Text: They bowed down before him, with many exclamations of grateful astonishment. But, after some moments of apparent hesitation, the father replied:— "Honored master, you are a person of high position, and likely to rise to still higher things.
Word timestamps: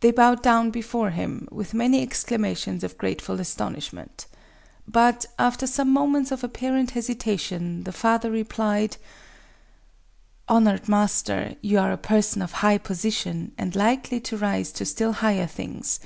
They 0.00 0.10
bowed 0.10 0.42
down 0.42 0.70
before 0.70 1.08
him, 1.12 1.48
with 1.50 1.72
many 1.72 2.02
exclamations 2.02 2.84
of 2.84 2.98
grateful 2.98 3.40
astonishment. 3.40 4.26
But, 4.86 5.24
after 5.38 5.66
some 5.66 5.90
moments 5.94 6.30
of 6.30 6.44
apparent 6.44 6.90
hesitation, 6.90 7.84
the 7.84 7.92
father 7.92 8.30
replied:— 8.30 8.98
"Honored 10.46 10.90
master, 10.90 11.56
you 11.62 11.78
are 11.78 11.90
a 11.92 11.96
person 11.96 12.42
of 12.42 12.52
high 12.60 12.76
position, 12.76 13.52
and 13.56 13.74
likely 13.74 14.20
to 14.20 14.36
rise 14.36 14.72
to 14.72 14.84
still 14.84 15.12
higher 15.12 15.46
things. 15.46 16.00